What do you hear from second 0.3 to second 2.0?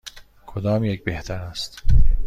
کدام یک بهتر است؟